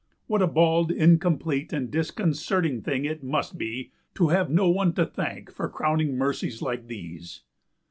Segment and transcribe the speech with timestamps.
[0.25, 5.05] What a bald, incomplete, and disconcerting thing it must be to have no one to
[5.05, 7.41] thank for crowning mercies like these!